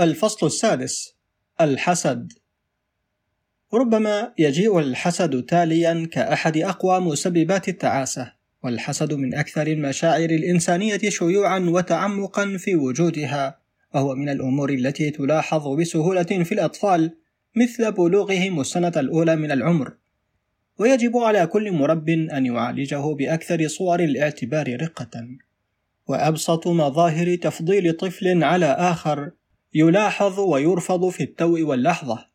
[0.00, 1.14] الفصل السادس
[1.60, 2.32] الحسد.
[3.74, 8.32] ربما يجيء الحسد تاليا كأحد أقوى مسببات التعاسة
[8.64, 13.58] والحسد من أكثر المشاعر الإنسانية شيوعا وتعمقا في وجودها
[13.94, 17.16] وهو من الأمور التي تلاحظ بسهولة في الأطفال
[17.56, 19.92] مثل بلوغهم السنة الأولى من العمر.
[20.78, 25.28] ويجب على كل مرب أن يعالجه بأكثر صور الاعتبار رقة.
[26.06, 29.30] وأبسط مظاهر تفضيل طفل على آخر
[29.74, 32.26] يلاحظ ويرفض في التو واللحظة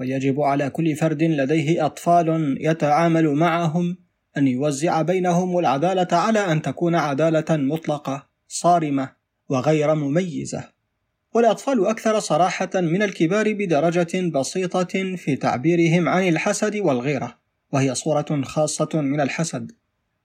[0.00, 3.96] ويجب على كل فرد لديه أطفال يتعامل معهم
[4.36, 9.12] أن يوزع بينهم العدالة على أن تكون عدالة مطلقة صارمة
[9.48, 10.64] وغير مميزة.
[11.34, 17.38] والأطفال أكثر صراحة من الكبار بدرجة بسيطة في تعبيرهم عن الحسد والغيرة
[17.72, 19.72] وهي صورة خاصة من الحسد.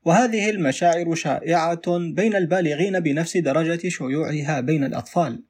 [0.05, 5.43] وهذه المشاعر شائعة بين البالغين بنفس درجة شيوعها بين الأطفال.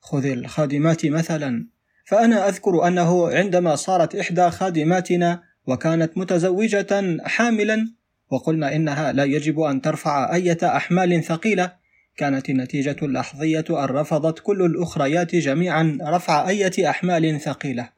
[0.00, 1.66] خذ الخادمات مثلا.
[2.04, 7.92] فأنا أذكر أنه عندما صارت إحدى خادماتنا وكانت متزوجة حاملا
[8.30, 11.72] وقلنا إنها لا يجب أن ترفع أية أحمال ثقيلة
[12.16, 17.88] كانت النتيجة اللحظية أن رفضت كل الأخريات جميعا رفع أية أحمال ثقيلة.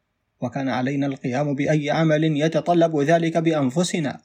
[0.40, 4.20] وكان علينا القيام بأي عمل يتطلب ذلك بأنفسنا.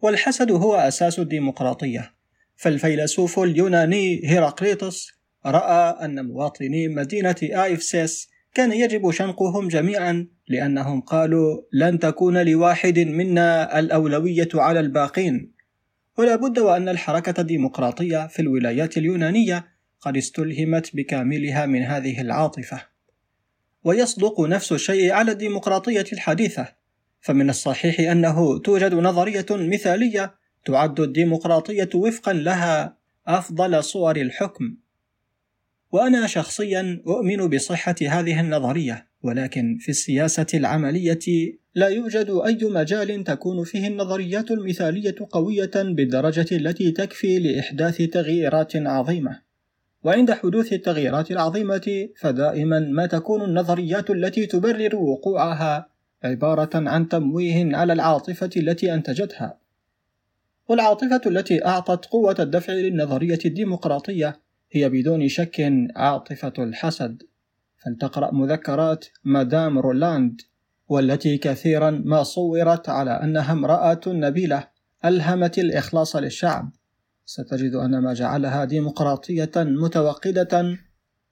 [0.00, 2.14] والحسد هو أساس الديمقراطية.
[2.56, 11.98] فالفيلسوف اليوناني هيراقليطس رأى أن مواطني مدينة آيفسيس كان يجب شنقهم جميعا لأنهم قالوا لن
[11.98, 15.52] تكون لواحد منا الأولوية على الباقين.
[16.18, 19.66] ولا بد وأن الحركة الديمقراطية في الولايات اليونانية
[20.00, 22.86] قد استلهمت بكاملها من هذه العاطفة.
[23.84, 26.68] ويصدق نفس الشيء على الديمقراطية الحديثة
[27.20, 32.96] فمن الصحيح أنه توجد نظرية مثالية تعد الديمقراطية وفقا لها
[33.26, 34.76] أفضل صور الحكم.
[35.92, 41.18] وأنا شخصيا أؤمن بصحة هذه النظرية ولكن في السياسة العملية
[41.74, 49.40] لا يوجد أي مجال تكون فيه النظريات المثالية قوية بالدرجة التي تكفي لإحداث تغييرات عظيمة.
[50.04, 55.88] وعند حدوث التغييرات العظيمة فدائما ما تكون النظريات التي تبرر وقوعها
[56.24, 59.58] عبارة عن تمويه على العاطفة التي أنتجتها.
[60.68, 64.40] والعاطفة التي أعطت قوة الدفع للنظرية الديمقراطية
[64.72, 67.22] هي بدون شك عاطفة الحسد.
[67.84, 70.40] فلتقرأ مذكرات مدام رولاند
[70.88, 74.68] والتي كثيرا ما صورت على أنها امرأة نبيلة
[75.04, 76.72] ألهمت الإخلاص للشعب.
[77.24, 80.76] ستجد أن ما جعلها ديمقراطية متوقدة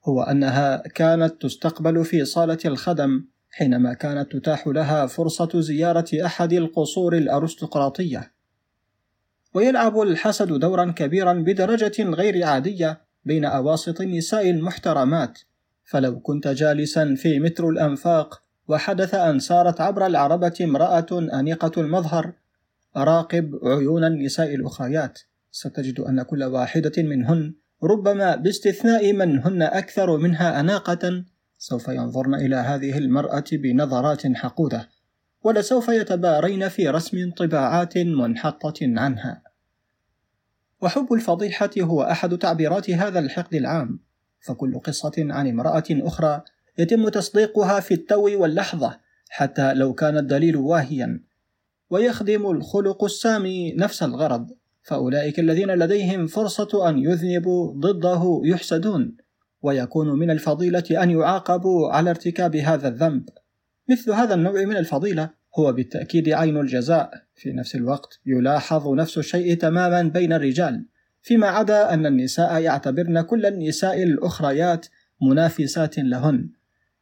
[0.05, 7.17] هو أنها كانت تستقبل في صالة الخدم حينما كانت تتاح لها فرصة زيارة أحد القصور
[7.17, 8.31] الأرستقراطية.
[9.53, 15.39] ويلعب الحسد دورا كبيرا بدرجة غير عادية بين أواسط النساء المحترمات.
[15.83, 22.33] فلو كنت جالسا في مترو الأنفاق وحدث أن سارت عبر العربة امرأة أنيقة المظهر
[22.97, 25.19] راقب عيون النساء الأخريات.
[25.51, 27.53] ستجد أن كل واحدة منهن
[27.83, 31.23] ربما باستثناء من هن أكثر منها أناقة.
[31.57, 34.89] سوف ينظرن إلى هذه المرأة بنظرات حقودة
[35.43, 39.48] ولسوف يتبارين في رسم طباعات منحطة عنها.
[40.81, 43.99] وحب الفضيحة هو أحد تعبيرات هذا الحقد العام.
[44.41, 46.41] فكل قصة عن امرأة أخرى
[46.77, 51.23] يتم تصديقها في التو واللحظة حتى لو كان الدليل واهيا.
[51.89, 54.49] ويخدم الخلق السامي نفس الغرض
[54.81, 59.17] فأولئك الذين لديهم فرصة أن يذنبوا ضده يحسدون.
[59.61, 63.29] ويكون من الفضيلة أن يعاقبوا على ارتكاب هذا الذنب.
[63.89, 65.29] مثل هذا النوع من الفضيلة
[65.59, 67.28] هو بالتأكيد عين الجزاء.
[67.39, 70.85] في نفس الوقت يلاحظ نفس الشيء تماما بين الرجال
[71.21, 74.85] فيما عدا أن النساء يعتبرن كل النساء الأخريات
[75.21, 76.49] منافسات لهن.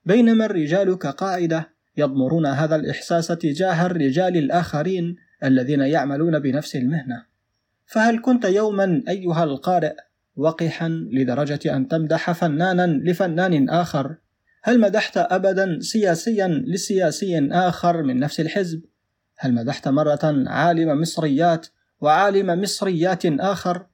[0.05, 7.25] بينما الرجال كقاعدة يضمرون هذا الإحساس تجاه الرجال الآخرين الذين يعملون بنفس المهنة.
[7.85, 9.95] فهل كنت يوما أيها القارئ
[10.35, 14.15] وقحا لدرجة أن تمدح فنانا لفنان آخر؟
[14.63, 18.81] هل مدحت أبدا سياسيا لسياسي آخر من نفس الحزب؟
[19.37, 21.67] هل مدحت مرة عالم مصريات
[22.01, 23.85] وعالم مصريات آخر؟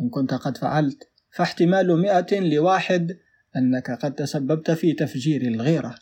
[0.00, 3.16] إن كنت قد فعلت فاحتمال مئة لواحد
[3.56, 5.94] أنك قد تسببت في تفجير الغيرة.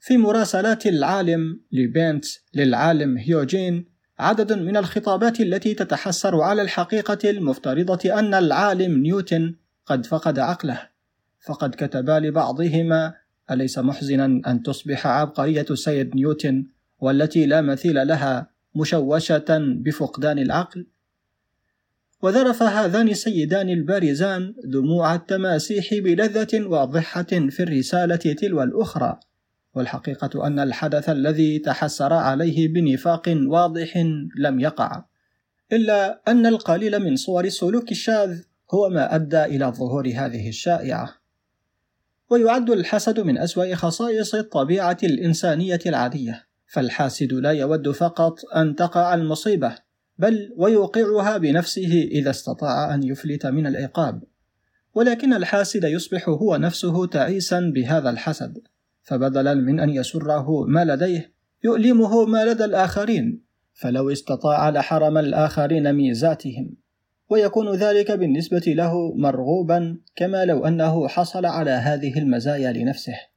[0.00, 8.34] في مراسلات العالم لبينتس للعالم هيوجين عدد من الخطابات التي تتحسر على الحقيقة المفترضة أن
[8.34, 9.54] العالم نيوتن
[9.86, 10.88] قد فقد عقله
[11.46, 13.14] فقد كتبا لبعضهما
[13.50, 16.66] أليس محزنا أن تصبح عبقرية السيد نيوتن
[17.02, 20.86] والتي لا مثيل لها مشوشة بفقدان العقل؟
[22.22, 29.20] وذرف هذان السيدان البارزان دموع التماسيح بلذة واضحة في الرسالة تلو الأخرى.
[29.74, 33.96] والحقيقة أن الحدث الذي تحسر عليه بنفاق واضح
[34.38, 35.04] لم يقع.
[35.72, 38.40] إلا أن القليل من صور السلوك الشاذ
[38.74, 41.14] هو ما أدى إلى ظهور هذه الشائعة.
[42.30, 46.51] ويعد الحسد من أسوأ خصائص الطبيعة الإنسانية العادية.
[46.72, 49.74] فالحاسد لا يود فقط أن تقع المصيبة
[50.18, 54.22] بل ويوقعها بنفسه إذا استطاع أن يفلت من العقاب.
[54.94, 58.58] ولكن الحاسد يصبح هو نفسه تعيسا بهذا الحسد
[59.02, 61.32] فبدلا من أن يسره ما لديه
[61.64, 63.42] يؤلمه ما لدى الآخرين
[63.72, 66.76] فلو استطاع لحرم الآخرين ميزاتهم.
[67.30, 73.31] ويكون ذلك بالنسبة له مرغوبا كما لو أنه حصل على هذه المزايا لنفسه.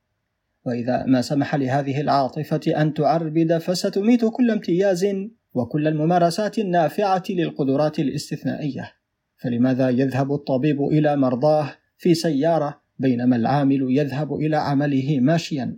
[0.66, 5.08] وإذا ما سمح لهذه العاطفة أن تعربد فستميت كل امتياز
[5.54, 8.92] وكل الممارسات النافعة للقدرات الاستثنائية
[9.38, 15.78] فلماذا يذهب الطبيب إلى مرضاه في سيارة بينما العامل يذهب إلى عمله ماشيا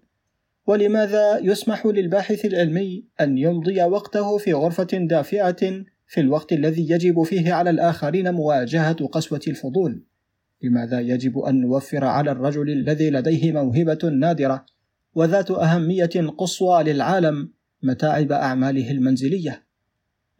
[0.67, 7.53] ولماذا يسمح للباحث العلمي أن يمضي وقته في غرفة دافئة في الوقت الذي يجب فيه
[7.53, 10.03] على الآخرين مواجهة قسوة الفضول؟
[10.63, 14.65] لماذا يجب أن نوفر على الرجل الذي لديه موهبة نادرة
[15.17, 17.53] وذات أهمية قصوى للعالم
[17.83, 19.65] متاعب أعماله المنزلية؟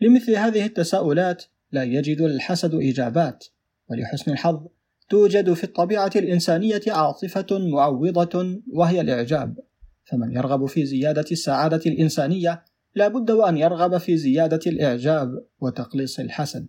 [0.01, 3.45] لمثل هذه التساؤلات لا يجد الحسد إجابات،
[3.89, 4.67] ولحسن الحظ
[5.09, 9.59] توجد في الطبيعة الإنسانية عاطفة معوضة وهي الإعجاب،
[10.05, 12.65] فمن يرغب في زيادة السعادة الإنسانية
[12.95, 16.67] لا بد وأن يرغب في زيادة الإعجاب وتقليص الحسد.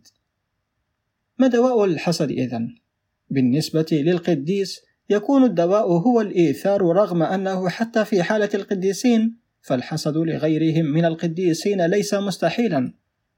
[1.39, 2.75] ما دواء الحسد إذن؟
[3.31, 11.05] بالنسبة للقديس يكون الدواء هو الإيثار رغم أنه حتى في حالة القديسين فالحسد لغيرهم من
[11.05, 12.93] القديسين ليس مستحيلا.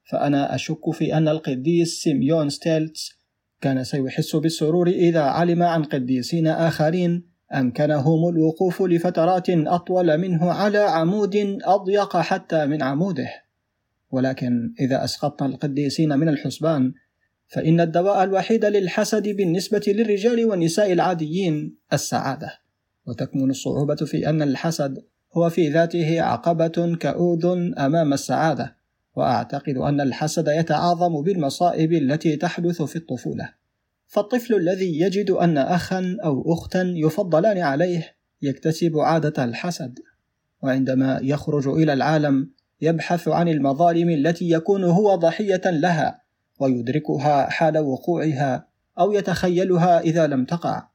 [0.05, 3.13] فأنا أشك في أن القديس سيميون ستيلتس
[3.61, 11.59] كان سيحس بالسرور إذا علم عن قديسين آخرين أمكنهم الوقوف لفترات أطول منه على عمود
[11.65, 13.29] أضيق حتى من عموده.
[14.11, 16.93] ولكن إذا أسقطنا القديسين من الحسبان
[17.51, 22.53] فإن الدواء الوحيد للحسد بالنسبة للرجال والنساء العاديين السعادة.
[23.07, 24.99] وتكمن الصعوبة في أن الحسد
[25.33, 27.45] هو في ذاته عقبة كؤود
[27.79, 28.77] أمام السعادة.
[29.17, 33.49] وأعتقد أن الحسد يتعاظم بالمصائب التي تحدث في الطفولة.
[34.07, 39.99] فالطفل الذي يجد أن أخا أو أختا يفضلان عليه يكتسب عادة الحسد.
[40.63, 42.51] وعندما يخرج إلى العالم
[42.81, 46.21] يبحث عن المظالم التي يكون هو ضحية لها
[46.61, 48.69] ويدركها حال وقوعها
[48.99, 50.89] أو يتخيلها إذا لم تقع.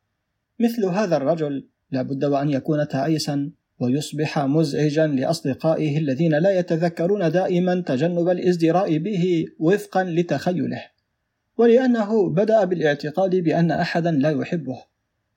[0.60, 7.82] مثل هذا الرجل لا بد وأن يكون تعيسا ويصبح مزعجا لأصدقائه الذين لا يتذكرون دائما
[7.82, 10.84] تجنب الإزدراء به وفقا لتخيله.
[11.58, 14.84] ولأنه بدأ بالاعتقاد بأن أحدا لا يحبه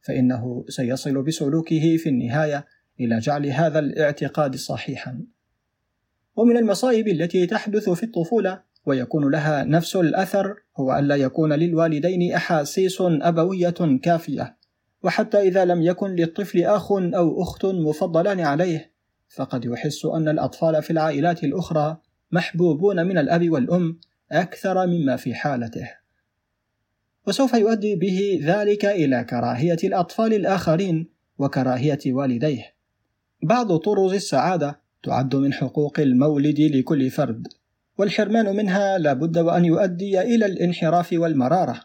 [0.01, 2.67] فإنه سيصل بسلوكه في النهاية
[3.01, 5.25] إلى جعل هذا الاعتقاد صحيحا.
[6.37, 12.97] ومن المصائب التي تحدث في الطفولة ويكون لها نفس الأثر هو ألا يكون للوالدين أحاسيس
[13.01, 14.57] أبوية كافية.
[15.03, 18.93] وحتى إذا لم يكن للطفل أخ أو أخت مفضلان عليه
[19.29, 21.97] فقد يحس أن الأطفال في العائلات الأخرى
[22.33, 24.01] محبوبون من الأب والأم
[24.33, 25.91] أكثر مما في حالته.
[27.27, 31.09] وسوف يؤدي به ذلك إلى كراهية الأطفال الآخرين
[31.39, 32.75] وكراهية والديه.
[33.43, 37.58] بعض طرز السعادة تعد من حقوق المولد لكل فرد.
[37.99, 41.81] والحرمان منها لا بد وأن يؤدي إلى الانحراف والمرارة.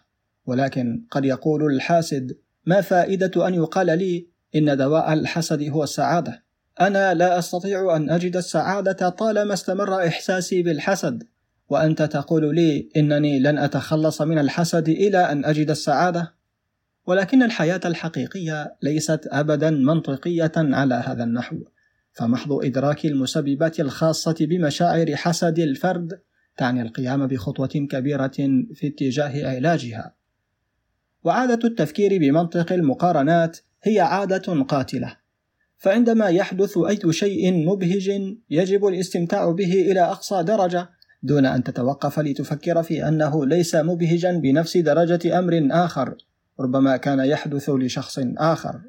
[0.46, 6.44] ولكن قد يقول الحاسد ما فائدة أن يقال لي إن دواء الحسد هو السعادة؟
[6.82, 11.24] أنا لا أستطيع أن أجد السعادة طالما استمر إحساسي بالحسد.
[11.70, 16.34] وأنت تقول لي إنني لن أتخلص من الحسد إلى أن أجد السعادة؟
[17.08, 21.56] ولكن الحياة الحقيقية ليست أبدا منطقية على هذا النحو.
[22.14, 26.20] فمحض إدراك المسببات الخاصة بمشاعر حسد الفرد
[26.58, 28.32] تعني القيام بخطوة كبيرة
[28.74, 30.16] في اتجاه علاجها.
[31.24, 35.18] وعادة التفكير بمنطق المقارنات هي عادة قاتلة
[35.78, 40.90] فعندما يحدث أي شيء مبهج يجب الاستمتاع به إلى أقصى درجة
[41.24, 46.16] دون أن تتوقف لتفكر في أنه ليس مبهجا بنفس درجة أمر آخر
[46.60, 48.82] ربما كان يحدث لشخص آخر.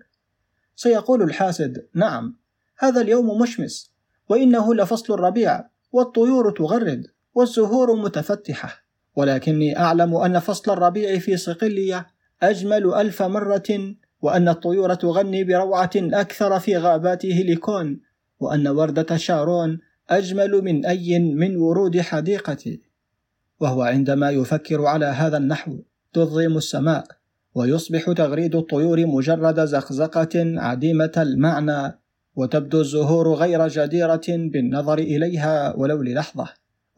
[0.76, 2.36] سيقول الحاسد نعم
[2.78, 3.90] هذا اليوم مشمس
[4.28, 8.84] وإنه لفصل الربيع والطيور تغرد والزهور متفتحة.
[9.16, 12.06] ولكني أعلم أن فصل الربيع في صقلية
[12.42, 18.00] أجمل ألف مرة وأن الطيور تغني بروعة أكثر في غابات هيليكون
[18.40, 19.78] وأن وردة شارون
[20.10, 22.82] أجمل من أي من ورود حديقتي.
[23.60, 25.78] وهو عندما يفكر على هذا النحو
[26.12, 27.06] تظلم السماء
[27.54, 32.03] ويصبح تغريد الطيور مجرد زقزقة عديمة المعنى
[32.36, 36.48] وتبدو الزهور غير جديرة بالنظر إليها ولو للحظة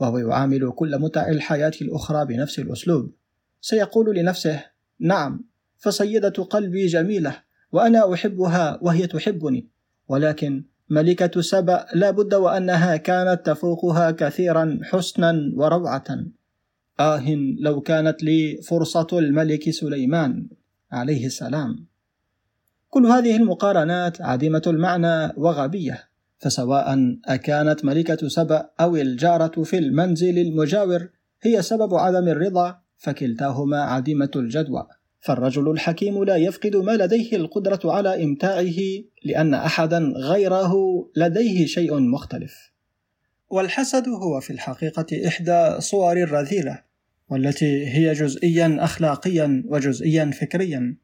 [0.01, 3.13] وهو يعامل كل متع الحياة الأخرى بنفس الأسلوب.
[3.61, 4.65] سيقول لنفسه
[5.01, 5.45] نعم
[5.77, 9.69] فسيدة قلبي جميلة وأنا أحبها وهي تحبني
[10.09, 16.05] ولكن ملكة سبأ لا بد وأنها كانت تفوقها كثيرا حسنا وروعة.
[17.01, 20.49] آه لو كانت لي فرصة الملك سليمان
[20.93, 21.87] عليه السلام.
[22.91, 31.09] كل هذه المقارنات عديمة المعنى وغبية فسواء أكانت ملكة سبأ أو الجارة في المنزل المجاور
[31.43, 34.87] هي سبب عدم الرضا فكلتاهما عديمة الجدوى.
[35.21, 38.75] فالرجل الحكيم لا يفقد ما لديه القدرة على إمتاعه
[39.25, 40.75] لأن أحدا غيره
[41.17, 42.73] لديه شيء مختلف.
[43.49, 46.83] والحسد هو في الحقيقة إحدى صور الرذيلة
[47.29, 50.97] والتي هي جزئيا أخلاقيا وجزئيا فكريا.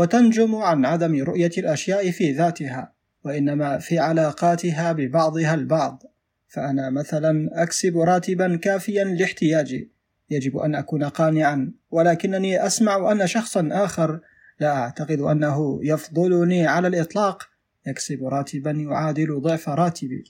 [0.00, 2.92] وتنجم عن عدم رؤية الأشياء في ذاتها
[3.24, 6.02] وإنما في علاقاتها ببعضها البعض.
[6.48, 9.90] فأنا مثلا أكسب راتبا كافيا لاحتياجي.
[10.30, 14.20] يجب أن أكون قانعا ولكنني أسمع أن شخصا آخر.
[14.60, 17.42] لا أعتقد أنه يفضلني على الإطلاق.
[17.86, 20.24] يكسب راتبا يعادل ضعف راتبي.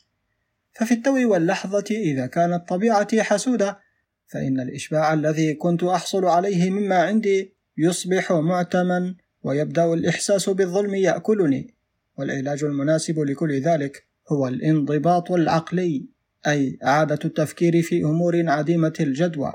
[0.73, 3.79] ففي التو واللحظة إذا كانت طبيعتي حسودة
[4.27, 11.75] فإن الإشباع الذي كنت أحصل عليه مما عندي يصبح معتما ويبدأ الإحساس بالظلم يأكلني
[12.19, 16.07] والعلاج المناسب لكل ذلك هو الانضباط العقلي
[16.47, 19.53] أي إعادة التفكير في أمور عديمة الجدوى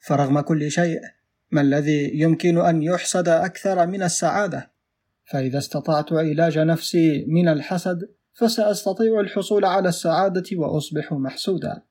[0.00, 1.00] فرغم كل شيء
[1.50, 4.70] ما الذي يمكن أن يحسد أكثر من السعادة؟
[5.24, 11.82] فإذا استطعت علاج نفسي من الحسد فسأستطيع الحصول على السعادة وأصبح محسودا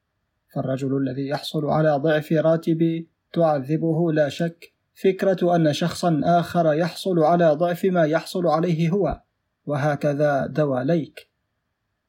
[0.56, 7.52] فالرجل الذي يحصل على ضعف راتبي تعذبه لا شك فكرة أن شخصا آخر يحصل على
[7.52, 9.22] ضعف ما يحصل عليه هو
[9.66, 11.30] وهكذا دواليك.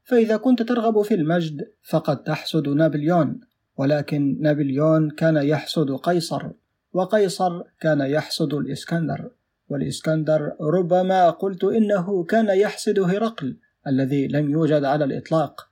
[0.05, 3.41] فإذا كنت ترغب في المجد فقد تحسد نابليون.
[3.77, 6.51] ولكن نابليون كان يحسد قيصر
[6.93, 9.31] وقيصر كان يحسد الإسكندر.
[9.69, 15.69] والإسكندر ربما قلت إنه كان يحسد هرقل الذي لم يوجد على الإطلاق.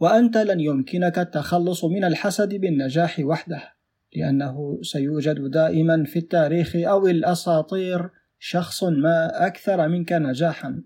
[0.00, 3.72] وأنت لن يمكنك التخلص من الحسد بالنجاح وحده.
[4.16, 10.82] لأنه سيوجد دائما في التاريخ أو الأساطير شخص ما أكثر منك نجاحا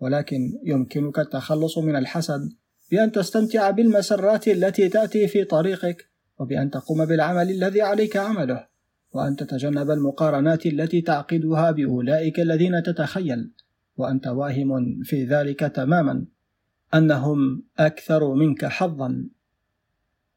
[0.00, 2.40] ولكن يمكنك التخلص من الحسد
[2.90, 8.66] بأن تستمتع بالمسرات التي تأتي في طريقك وبأن تقوم بالعمل الذي عليك عمله
[9.12, 13.52] وأن تتجنب المقارنات التي تعقدها بأولئك الذين تتخيل
[13.96, 16.26] وأنت واهم في ذلك تماما
[16.94, 19.28] أنهم أكثر منك حظا.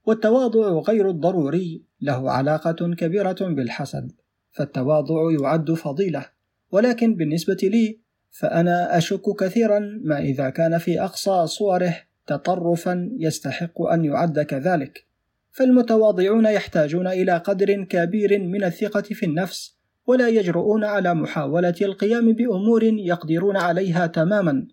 [0.06, 4.12] والتواضع غير الضروري له علاقة كبيرة بالحسد
[4.52, 6.26] فالتواضع يعد فضيلة.
[6.72, 8.00] ولكن بالنسبة لي
[8.32, 11.96] فأنا أشك كثيرا ما إذا كان في أقصى صوره
[12.28, 15.06] تطرفا يستحق أن يعد كذلك.
[15.52, 22.84] فالمتواضعون يحتاجون إلى قدر كبير من الثقة في النفس ولا يجرؤون على محاولة القيام بأمور
[22.84, 24.68] يقدرون عليها تماما.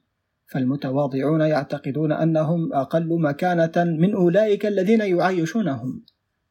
[0.47, 6.03] فالمتواضعون يعتقدون أنهم أقل مكانة من أولئك الذين يعايشونهم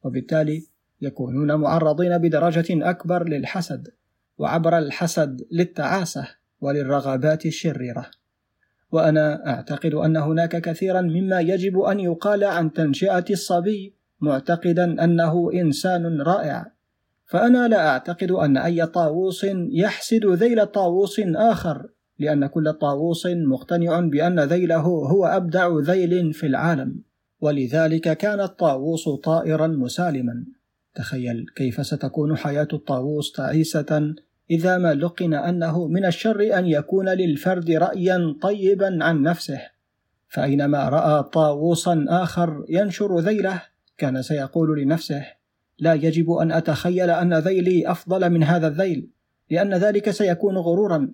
[0.04, 0.69] وبالتالي
[1.00, 3.88] يكونون معرضين بدرجة أكبر للحسد
[4.38, 6.28] وعبر الحسد للتعاسة
[6.60, 8.06] وللرغبات الشريرة.
[8.92, 16.20] وأنا أعتقد أن هناك كثيرا مما يجب أن يقال عن تنشئة الصبي معتقدا أنه إنسان
[16.22, 16.72] رائع.
[17.26, 21.88] فأنا لا أعتقد أن أي طاووس يحسد ذيل طاووس آخر
[22.18, 27.02] لأن كل طاووس مقتنع بأن ذيله هو أبدع ذيل في العالم.
[27.40, 30.44] ولذلك كان الطاووس طائرا مسالما.
[30.94, 34.14] تخيل كيف ستكون حياة الطاووس تعيسة
[34.50, 39.60] إذا ما لقن أنه من الشر أن يكون للفرد رأيا طيبا عن نفسه.
[40.28, 43.62] فأينما رأى طاووسا آخر ينشر ذيله
[43.98, 45.26] كان سيقول لنفسه
[45.78, 49.10] لا يجب أن أتخيل أن ذيلي أفضل من هذا الذيل
[49.50, 51.12] لأن ذلك سيكون غرورا.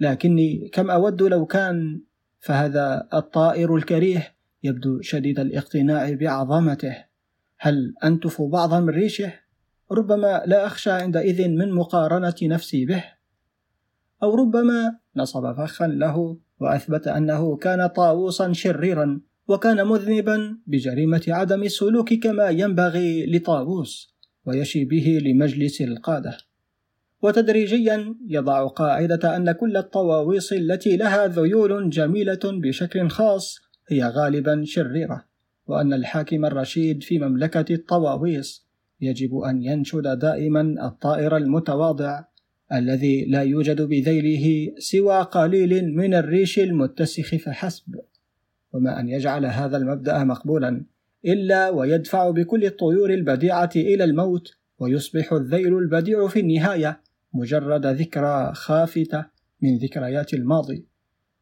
[0.00, 2.00] لكني كم أود لو كان
[2.40, 7.07] فهذا الطائر الكريه يبدو شديد الاقتناع بعظمته.
[7.58, 9.32] هل أنتف بعضا من ريشه؟
[9.92, 13.04] ربما لا أخشى عندئذ من مقارنة نفسي به.
[14.22, 22.14] أو ربما نصب فخا له وأثبت أنه كان طاووسا شريرا وكان مذنبا بجريمة عدم السلوك
[22.14, 24.14] كما ينبغي لطاووس
[24.46, 26.36] ويشي به لمجلس القادة.
[27.22, 35.27] وتدريجيا يضع قاعدة أن كل الطواويس التي لها ذيول جميلة بشكل خاص هي غالبا شريرة.
[35.68, 38.68] وأن الحاكم الرشيد في مملكة الطواويس
[39.00, 42.24] يجب أن ينشد دائما الطائر المتواضع
[42.72, 48.00] الذي لا يوجد بذيله سوى قليل من الريش المتسخ فحسب.
[48.72, 50.84] وما أن يجعل هذا المبدأ مقبولا
[51.24, 57.00] إلا ويدفع بكل الطيور البديعة إلى الموت ويصبح الذيل البديع في النهاية
[57.34, 59.24] مجرد ذكرى خافتة
[59.62, 60.86] من ذكريات الماضي.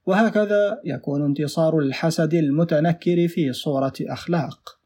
[0.07, 4.79] وهكذا يكون انتصار الحسد المتنكر في صورة أخلاق.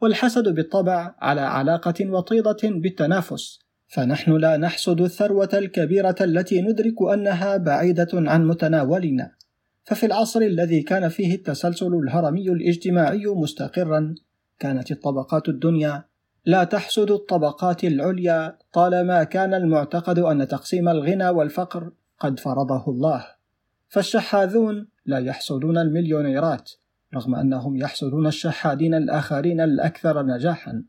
[0.00, 3.58] والحسد بالطبع على علاقة وطيدة بالتنافس
[3.88, 9.32] فنحن لا نحسد الثروة الكبيرة التي ندرك أنها بعيدة عن متناولنا.
[9.84, 14.14] ففي العصر الذي كان فيه التسلسل الهرمي الاجتماعي مستقرا
[14.58, 16.04] كانت الطبقات الدنيا
[16.46, 23.26] لا تحسد الطبقات العليا طالما كان المعتقد أن تقسيم الغنى والفقر قد فرضه الله.
[23.94, 26.70] فالشحاذون لا يحسدون المليونيرات
[27.14, 30.82] رغم أنهم يحسدون الشحادين الآخرين الأكثر نجاحا.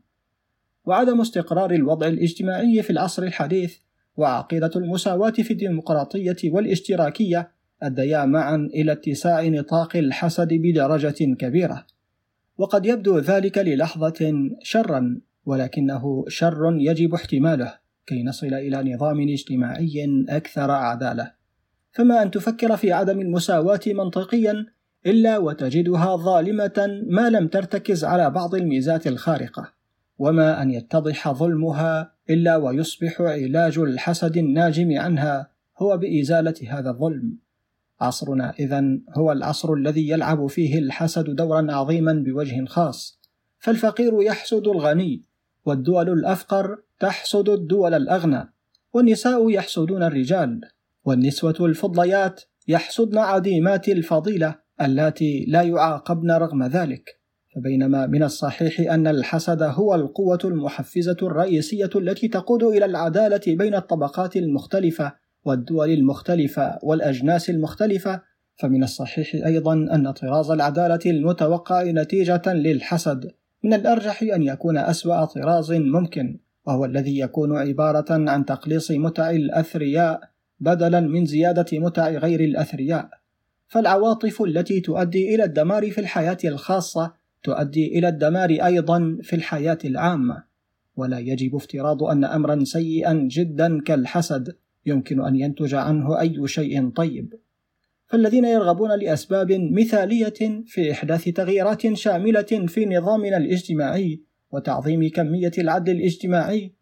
[0.84, 3.76] وعدم استقرار الوضع الاجتماعي في العصر الحديث
[4.16, 7.50] وعقيدة المساواة في الديمقراطية والاشتراكية
[7.82, 11.86] أديا معا إلى اتساع نطاق الحسد بدرجة كبيرة.
[12.58, 14.32] وقد يبدو ذلك للحظة
[14.62, 17.74] شرا ولكنه شر يجب احتماله
[18.06, 21.45] كي نصل إلى نظام اجتماعي أكثر عدالة.
[21.96, 24.66] فما أن تفكر في عدم المساواة منطقيا
[25.06, 29.72] إلا وتجدها ظالمة ما لم ترتكز على بعض الميزات الخارقة
[30.18, 37.38] وما أن يتضح ظلمها إلا ويصبح علاج الحسد الناجم عنها هو بإزالة هذا الظلم.
[38.00, 43.20] عصرنا إذا هو العصر الذي يلعب فيه الحسد دورا عظيما بوجه خاص
[43.58, 45.22] فالفقير يحسد الغني
[45.64, 48.52] والدول الأفقر تحسد الدول الأغنى
[48.92, 50.60] والنساء يحسدون الرجال.
[51.06, 57.20] والنسوة الفضليات يحسدن عديمات الفضيلة اللاتي لا يعاقبن رغم ذلك.
[57.56, 64.36] فبينما من الصحيح أن الحسد هو القوة المحفزة الرئيسية التي تقود إلى العدالة بين الطبقات
[64.36, 65.12] المختلفة
[65.44, 68.22] والدول المختلفة والأجناس المختلفة
[68.56, 73.30] فمن الصحيح أيضا أن طراز العدالة المتوقع نتيجة للحسد
[73.64, 80.20] من الأرجح أن يكون أسوأ طراز ممكن وهو الذي يكون عبارة عن تقليص متع الأثرياء
[80.60, 83.10] بدلا من زيادة متع غير الأثرياء.
[83.68, 90.44] فالعواطف التي تؤدي إلى الدمار في الحياة الخاصة تؤدي إلى الدمار أيضا في الحياة العامة.
[90.96, 97.34] ولا يجب افتراض أن أمرا سيئا جدا كالحسد يمكن أن ينتج عنه أي شيء طيب.
[98.06, 104.20] فالذين يرغبون لأسباب مثالية في إحداث تغييرات شاملة في نظامنا الاجتماعي
[104.52, 106.72] وتعظيم كمية العدل الاجتماعي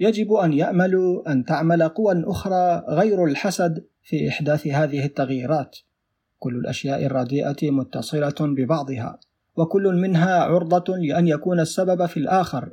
[0.00, 5.76] يجب أن يأملوا أن تعمل قوى أخرى غير الحسد في إحداث هذه التغييرات.
[6.38, 9.20] كل الأشياء الرديئة متصلة ببعضها
[9.56, 12.70] وكل منها عرضة لأن يكون السبب في الآخر.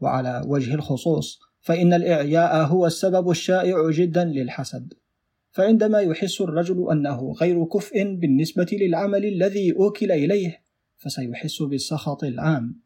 [0.00, 4.94] وعلى وجه الخصوص فإن الإعياء هو السبب الشائع جدا للحسد.
[5.50, 10.62] فعندما يحس الرجل أنه غير كفء بالنسبة للعمل الذي أوكل إليه
[10.96, 12.80] فسيحس بالسخط العام.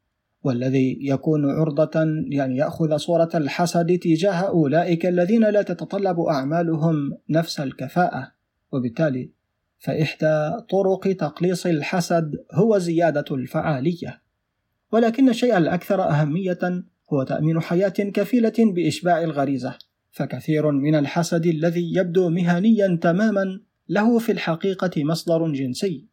[0.47, 8.33] والذي يكون عرضة لأن يأخذ صورة الحسد تجاه أولئك الذين لا تتطلب أعمالهم نفس الكفاءة.
[8.73, 9.31] وبالتالي
[9.79, 14.23] فإحدى طرق تقليص الحسد هو زيادة الفعالية.
[14.93, 19.79] ولكن الشيء الأكثر أهمية هو تأمين حياة كفيلة بإشباع الغريزة.
[20.11, 26.07] فكثير من الحسد الذي يبدو مهنيا تماما له في الحقيقة مصدر جنسي.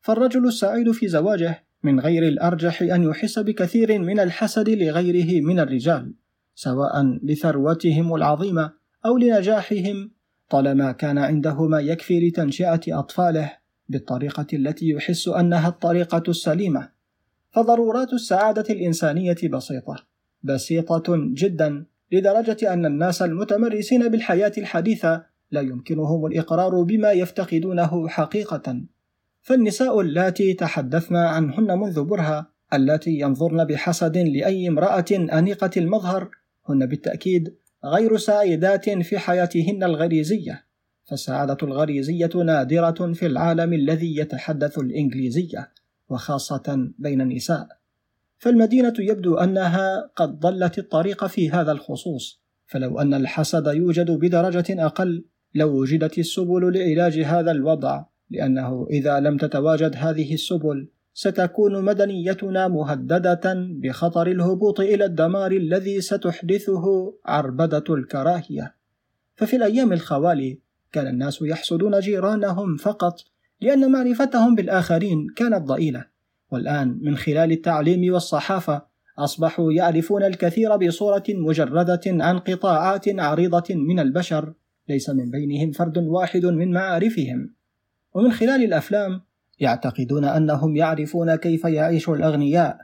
[0.00, 6.14] فالرجل السعيد في زواجه من غير الأرجح أن يحس بكثير من الحسد لغيره من الرجال
[6.54, 8.72] سواء لثروتهم العظيمة
[9.06, 10.10] أو لنجاحهم
[10.48, 13.52] طالما كان عنده ما يكفي لتنشئة أطفاله
[13.88, 16.88] بالطريقة التي يحس أنها الطريقة السليمة.
[17.50, 19.96] فضرورات السعادة الإنسانية بسيطة
[20.42, 28.82] بسيطة جدا لدرجة أن الناس المتمرسين بالحياة الحديثة لا يمكنهم الإقرار بما يفتقدونه حقيقة.
[29.46, 36.30] فالنساء اللاتي تحدثنا عنهن منذ برهة اللاتي ينظرن بحسد لأي امرأة أنيقة المظهر
[36.68, 37.54] هن بالتأكيد
[37.84, 40.64] غير سعيدات في حياتهن الغريزية
[41.04, 45.72] فالسعادة الغريزية نادرة في العالم الذي يتحدث الإنجليزية
[46.08, 47.68] وخاصة بين النساء.
[48.38, 55.24] فالمدينة يبدو أنها قد ضلت الطريق في هذا الخصوص فلو أن الحسد يوجد بدرجة أقل
[55.54, 58.04] لو وجدت السبل لعلاج هذا الوضع.
[58.30, 67.14] لأنه إذا لم تتواجد هذه السبل ستكون مدنيتنا مهددة بخطر الهبوط إلى الدمار الذي ستحدثه
[67.26, 68.74] عربدة الكراهية.
[69.36, 70.58] ففي الأيام الخوالي
[70.92, 73.20] كان الناس يحسدون جيرانهم فقط
[73.60, 76.04] لأن معرفتهم بالآخرين كانت ضئيلة.
[76.50, 78.82] والآن من خلال التعليم والصحافة
[79.18, 84.54] أصبحوا يعرفون الكثير بصورة مجردة عن قطاعات عريضة من البشر.
[84.88, 87.55] ليس من بينهم فرد واحد من معارفهم.
[88.16, 89.20] ومن خلال الأفلام
[89.60, 92.78] يعتقدون أنهم يعرفون كيف يعيش الأغنياء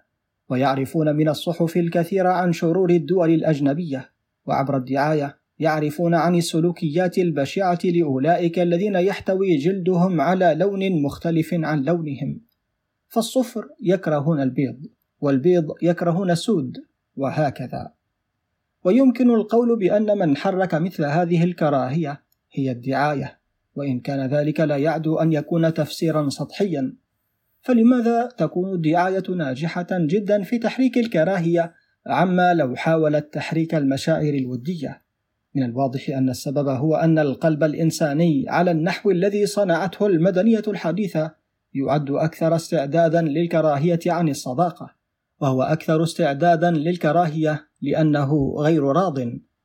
[0.49, 4.11] ويعرفون من الصحف الكثير عن شرور الدول الأجنبية
[4.47, 12.40] وعبر الدعاية يعرفون عن السلوكيات البشعة لأولئك الذين يحتوي جلدهم على لون مختلف عن لونهم.
[13.09, 14.87] فالصفر يكرهون البيض
[15.21, 16.79] والبيض يكرهون السود
[17.16, 17.92] وهكذا.
[18.85, 23.41] ويمكن القول بأن من حرك مثل هذه الكراهية هي الدعاية.
[23.74, 26.96] وإن كان ذلك لا يعدو أن يكون تفسيرا سطحيا.
[27.61, 31.74] فلماذا تكون الدعاية ناجحة جدا في تحريك الكراهية
[32.06, 35.02] عما لو حاولت تحريك المشاعر الودية؟
[35.54, 41.35] من الواضح أن السبب هو أن القلب الإنساني على النحو الذي صنعته المدنية الحديثة
[41.74, 44.94] يعد أكثر استعدادا للكراهية عن الصداقة
[45.40, 49.18] وهو أكثر استعدادا للكراهية لأنه غير راض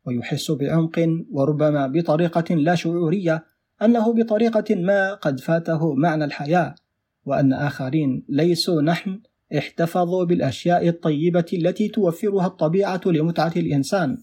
[0.06, 3.46] ويحس بعمق وربما بطريقة لا شعورية
[3.82, 6.76] أنه بطريقة ما قد فاته معنى الحياة
[7.26, 9.20] وأن آخرين ليسوا نحن
[9.58, 14.18] احتفظوا بالأشياء الطيبة التي توفرها الطبيعة لمتعة الإنسان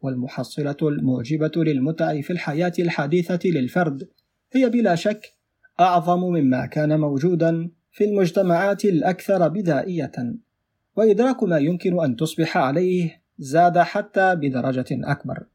[0.00, 4.08] والمحصلة الموجبة للمتع في الحياة الحديثة للفرد
[4.52, 5.32] هي بلا شك
[5.80, 10.12] أعظم مما كان موجودا في المجتمعات الأكثر بدائية.
[10.96, 15.46] وإدراك ما يمكن أن تصبح عليه زاد حتى بدرجة أكبر.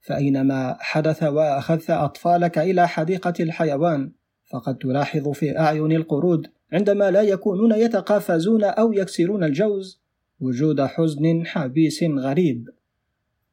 [0.00, 4.12] فأينما حدث وأخذت أطفالك إلى حديقة الحيوان
[4.52, 10.00] فقد تلاحظ في أعين القرود عندما لا يكونون يتقافزون أو يكسرون الجوز
[10.40, 12.68] وجود حزن حبيس غريب.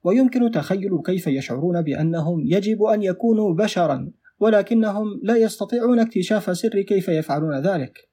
[0.04, 7.08] ويمكن تخيل كيف يشعرون بأنهم يجب أن يكونوا بشرا ولكنهم لا يستطيعون اكتشاف سر كيف
[7.08, 8.10] يفعلون ذلك.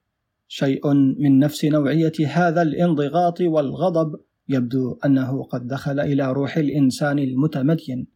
[0.47, 4.19] شيء من نفس نوعية هذا الانضغاط والغضب
[4.49, 8.14] يبدو أنه قد دخل إلى روح الإنسان المتمدين.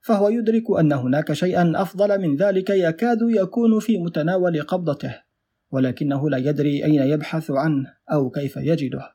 [0.00, 5.14] فهو يدرك أن هناك شيئا أفضل من ذلك يكاد يكون في متناول قبضته
[5.70, 9.12] ولكنه لا يدري أين يبحث عنه أو كيف يجده.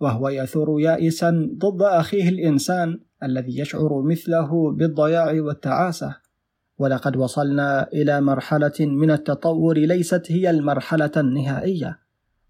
[0.00, 6.16] وهو يثور يائسا ضد أخيه الإنسان الذي يشعر مثله بالضياع والتعاسة.
[6.78, 11.98] ولقد وصلنا إلى مرحلة من التطور ليست هي المرحلة النهائية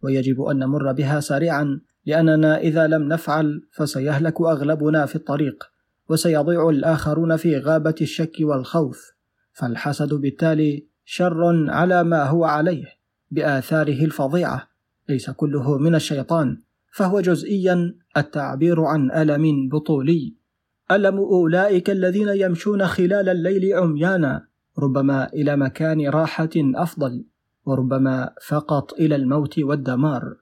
[0.03, 5.72] ويجب أن نمر بها سريعا لأننا إذا لم نفعل فسيهلك أغلبنا في الطريق.
[6.13, 9.13] وسيضيع الآخرون في غابة الشك والخوف
[9.53, 12.85] فالحسد بالتالي شر على ما هو عليه
[13.31, 14.69] بآثاره الفظيعة.
[15.09, 16.57] ليس كله من الشيطان
[16.95, 20.37] فهو جزئيا التعبير عن ألم بطولي.
[20.91, 24.47] ألم أولئك الذين يمشون خلال الليل عميانا
[24.79, 27.25] ربما إلى مكان راحة أفضل
[27.65, 30.37] وربما فقط إلى الموت والدمار.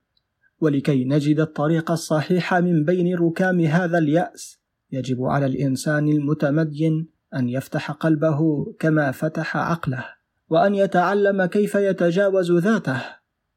[0.61, 4.60] ولكي نجد الطريق الصحيح من بين ركام هذا اليأس
[4.93, 10.05] يجب على الإنسان المتمدين أن يفتح قلبه كما فتح عقله
[10.49, 13.03] وأن يتعلم كيف يتجاوز ذاته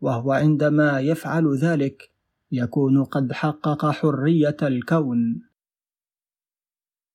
[0.01, 2.09] وهو عندما يفعل ذلك
[2.51, 5.41] يكون قد حقق حرية الكون.